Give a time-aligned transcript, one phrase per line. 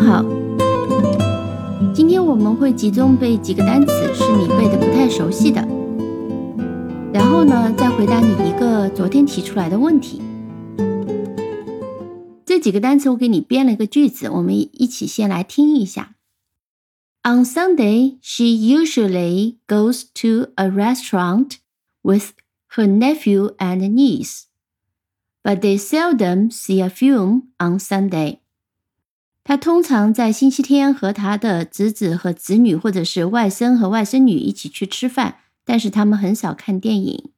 [0.00, 0.24] 好，
[1.94, 5.60] 今天我们会集中背几个单词，是你背的不太熟悉的，
[7.12, 10.20] 然后呢，再回答你一个昨天提出来的问题。
[12.44, 16.14] 这几个单词我给你编了一个句子，我们一起先来听一下。
[17.22, 21.58] On Sunday, she usually goes to a restaurant
[22.02, 22.32] with
[22.76, 24.44] her nephew and niece,
[25.42, 28.38] but they seldom see a film on Sunday.
[29.45, 37.31] 他通常在星期天和他的侄子和侄女，或者是外甥和外甥女一起去吃饭，但是他们很少看电影。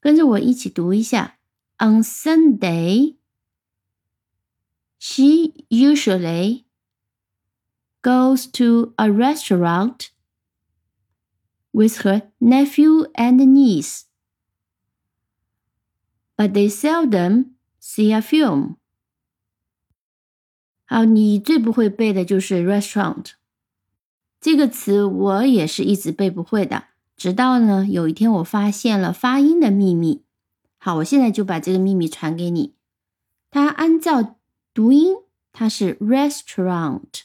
[0.00, 1.38] 跟着我一起读一下：
[1.78, 3.16] On Sunday,
[4.98, 6.64] she usually
[8.02, 10.08] goes to a restaurant
[11.72, 14.02] with her nephew and niece,
[16.36, 18.76] but they seldom see a film.
[20.85, 23.31] 好，你最不会背的就是 restaurant
[24.39, 26.85] 这个词，我也是一直背不会的。
[27.17, 30.23] 直到呢，有一天我发现了发音的秘密。
[30.77, 32.75] 好，我现在就把这个秘密传给你。
[33.49, 34.37] 它按照
[34.73, 35.15] 读音，
[35.51, 37.23] 它是 restaurant。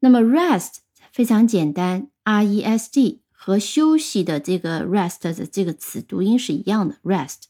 [0.00, 0.78] 那么 rest
[1.12, 7.44] 非常简单，r e s t 和休息的这个 rest 的这个词读音是一样的，rest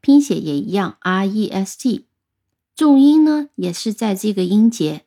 [0.00, 2.06] 拼写也一样，r e s t。
[2.76, 5.06] 重音呢，也是在这个音节，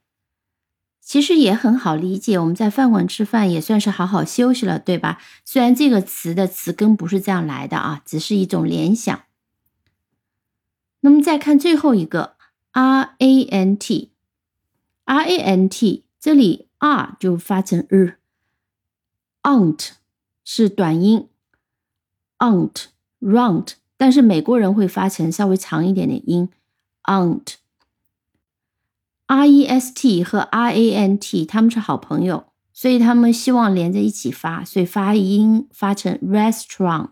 [1.00, 2.40] 其实也很好理解。
[2.40, 5.22] 我们在饭馆吃饭也算是好好休息了，对吧？
[5.46, 9.22] 虽然这个词的词根不是这样来的啊，只是一种联想。
[11.02, 12.36] 那么再看最后一个
[12.72, 18.16] r a n t，r a n t 这里 r 就发成日
[19.44, 19.90] ，aunt
[20.44, 21.30] 是短音
[22.40, 26.50] ，aunt，round，但是美国人会发成稍微长一点的音
[27.04, 27.59] ，aunt。
[29.30, 37.10] R e s t 和 r a n t 他们是好朋友，所以他们希望连在一起发，所以发音发成 restaurant。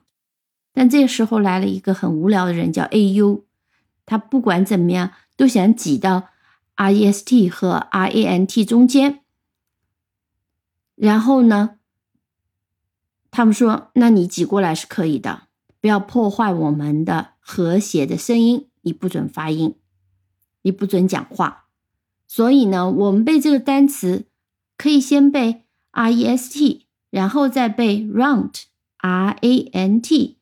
[0.74, 3.46] 但这时候来了一个很无聊的人，叫 a u，
[4.08, 6.30] 他不管怎么样都想挤到
[6.74, 9.20] r e s t 和 r a n t 中间。
[10.96, 11.78] 然后呢，
[13.30, 15.44] 他们说：“那你挤过来是可以的，
[15.80, 19.76] 不要破坏我们的和谐的声音，你不准发音。”
[20.64, 21.67] 你不准讲话，
[22.28, 24.26] 所以呢，我们背这个单词
[24.78, 28.64] 可以先背 r e s t，然后再背 rant
[28.98, 30.38] r a n t，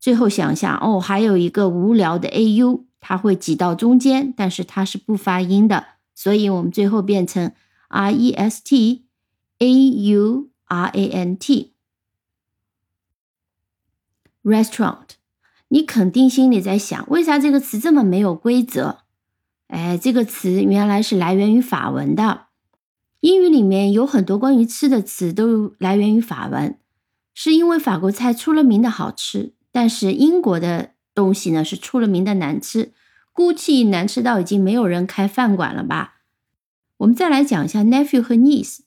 [0.00, 7.52] 最后想想哦，还有一个无聊的 a u，它会挤到中间，但是它是不发音的，所以我们最后变成
[7.88, 9.04] r e s t
[9.58, 11.74] a u r a n t
[14.42, 15.10] restaurant。
[15.68, 19.02] 你肯定心里在想，为啥这个词这么没有规则？
[19.70, 22.46] 哎，这个词原来是来源于法文的。
[23.20, 26.76] 英语里面有很多关于吃的词都来源于法文，
[27.34, 32.92] 是因为法国菜出了名的好吃，但是英国的东西呢是出了名的难吃，
[33.32, 36.16] 估计难吃到已经没有人开饭馆了吧。
[36.96, 38.80] 我们再来讲一下 nephew 和 niece。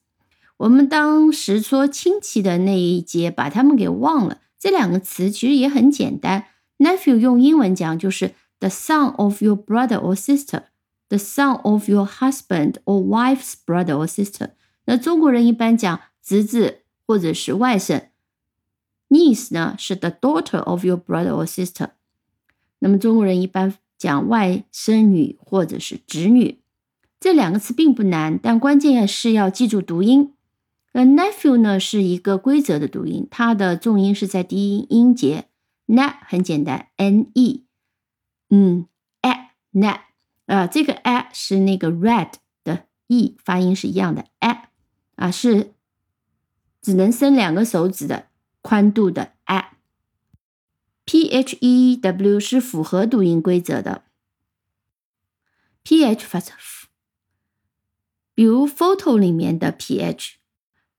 [0.58, 6.46] 我们当时说亲戚的那一节把他们给忘了，这两个词其实也很简单。
[6.80, 10.64] nephew 用英文讲就是 the son of your brother or sister。
[11.10, 14.52] The son of your husband or wife's brother or sister。
[14.86, 18.10] 那中国人一般讲侄子或者是外甥。
[19.10, 21.92] Niece 呢是 the daughter of your brother or sister。
[22.80, 26.60] 那么中国人一般讲外甥女或者是侄女。
[27.20, 30.34] 这两个词并不难，但关键是要记住读音。
[30.94, 35.46] 那 nephew 呢是一个规则的读音，它的重音是在第一音节。
[35.86, 37.66] ne 很简单，n e，
[38.50, 38.88] 嗯
[39.22, 40.00] ，a ne。
[40.54, 42.34] 啊，这个 a 是那个 red
[42.64, 44.70] 的 e 发音是一样的 a
[45.16, 45.74] 啊，是
[46.80, 48.28] 只能伸两个手指的
[48.62, 49.78] 宽度的 a。
[51.06, 54.04] p h e w 是符合读音规则的
[55.82, 56.88] ，p h 发成 f，
[58.36, 60.36] 比如 photo 里面的 p h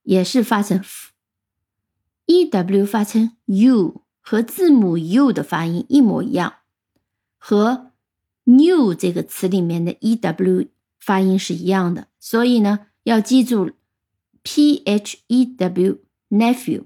[0.02, 6.56] 也是发成 f，e w 发成 u，和字母 u 的发音一模一样，
[7.38, 7.93] 和。
[8.44, 10.68] New 这个词里面的 e w
[10.98, 13.72] 发音是一样的，所以呢，要记住
[14.42, 15.98] p h e w
[16.30, 16.84] nephew。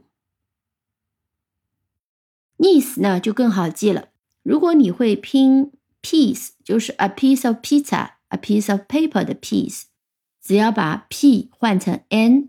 [2.59, 4.09] niece 呢就更好记了。
[4.43, 5.71] 如果你会拼
[6.03, 9.85] piece，就是 a piece of pizza，a piece of paper 的 piece，
[10.43, 12.49] 只要把 p 换成 n，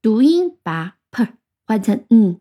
[0.00, 1.26] 读音把 p
[1.64, 2.40] 换成 n，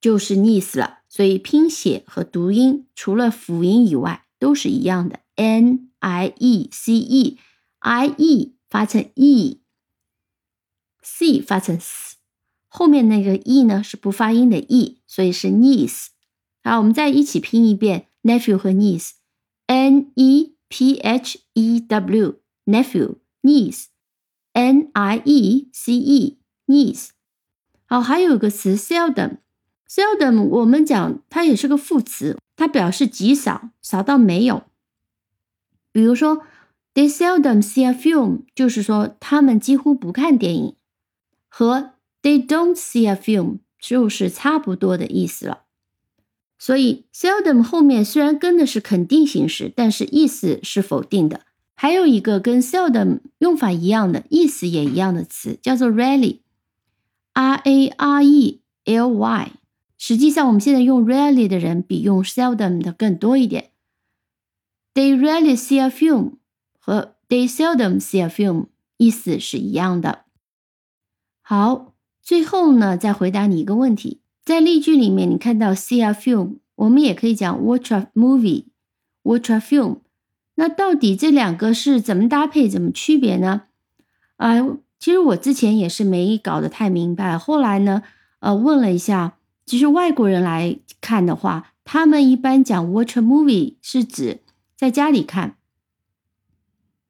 [0.00, 1.00] 就是 niece 了。
[1.08, 9.60] 所以拼写和读音除了辅音以外，都是一样的，n I E C E，I E 发成 E，C
[11.40, 12.16] 发成 S，
[12.66, 16.06] 后面那个 E 呢是不发音的 E，所以是 niece。
[16.64, 27.10] 好，我们再一起拼一遍 nephew 和 niece，N E P H E W，nephew niece，N I E C E niece。
[27.86, 34.62] 好，还有个词 seldom，seldom 我们讲它也是个副词，它表示极少，少到没有。
[35.90, 36.42] 比如说
[36.94, 40.76] ，they seldom see a film，就是说他们几乎不看电影，
[41.48, 45.64] 和 they don't see a film 就是差不多的意思了。
[46.56, 51.40] 所以 seldom 后面虽然跟的是肯定形式，但是意思是否定的。
[51.74, 59.52] 还有一个跟 seldom 用法一样的意思也一样的词，叫做 rarely，r a r e l y。
[60.04, 63.70] 实际上我们现在用 rarely 的人比用 seldom 的更多一点。
[64.94, 66.38] They rarely see a film
[66.80, 68.66] 和 They seldom see a film
[68.96, 70.24] 意思是一样的。
[71.40, 79.98] 好，最后呢，再回答你一个问题：在例句里面，你看到 see a film，我们也可以讲 watch a movie，watch a film。
[80.56, 83.62] 那到底这两个是怎么搭配、怎么区别呢？
[84.34, 84.56] 啊，
[84.98, 87.38] 其实我之前也是没搞得太明白。
[87.38, 88.02] 后来呢，
[88.40, 94.40] 呃，问了一下，其实外国人来看的话，他们一般讲 watch a movie 是指。
[94.74, 95.54] 在家里看，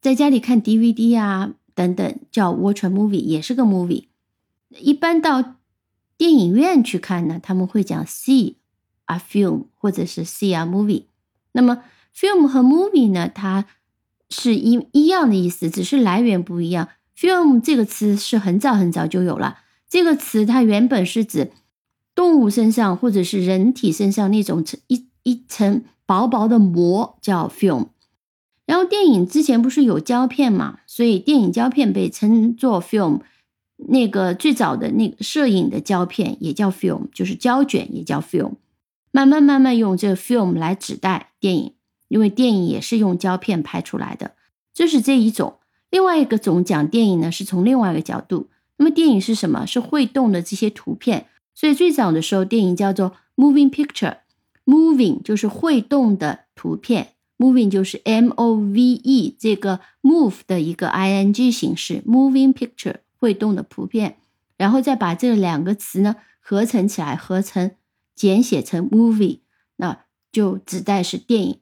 [0.03, 4.09] 在家里看 DVD 啊等等，叫 watch a movie，也是个 movie。
[4.69, 5.57] 一般到
[6.19, 8.57] 电影院去看呢，他们会讲 see
[9.07, 11.05] a film 或者是 see a movie。
[11.53, 11.83] 那么
[12.15, 13.65] film 和 movie 呢，它
[14.29, 16.91] 是一一样的意思，只是来源不一样。
[17.17, 21.53] film 这个词是很早很早就有了，这个词它原本是指
[22.23, 25.83] 动物身上或者是人体身上那种一一层。
[26.05, 27.87] 薄薄的膜叫 film，
[28.67, 33.21] 然后电影之前不是有胶片嘛，所以电影胶片被称作 film。
[33.89, 38.57] 那个最早的那个摄影的胶片也叫 film，就是胶卷也叫 film。
[39.11, 41.75] 慢慢慢慢用这个 film 来指代电影，
[42.09, 44.33] 因为电影也是用胶片拍出来的。
[44.75, 45.61] 这是这一种。
[45.89, 48.51] 另外一个总讲电影呢，是从另外一个角度。
[48.77, 49.65] 那么电影是什么？
[49.65, 51.29] 是会动的这些图片。
[51.55, 54.17] 所以最早的时候，电影叫做 moving picture。
[54.65, 64.19] Moving 就是会动的图片，Moving 就是 M O V E 这个 move 的一个 I N G 形式，Moving picture 会动的图片，
[64.57, 67.73] 然后再把这两个词呢合成起来，合成
[68.15, 69.41] 简写成 movie，
[69.79, 71.59] 那就指代是电影。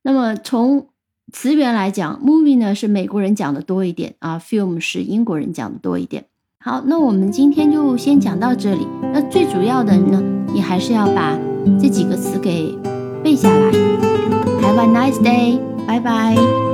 [0.00, 0.88] 那么从
[1.30, 6.24] 词源来讲，movie 呢是美国人讲的多一点啊，film 是英国人讲的多一点。
[6.58, 8.99] 好，那我们今天就先讲到这里。
[9.12, 10.22] 那最主要的呢，
[10.52, 11.38] 你还是要把。
[11.78, 12.74] 这几个词给
[13.22, 13.70] 背下来。
[14.62, 16.69] Have a nice day，拜拜。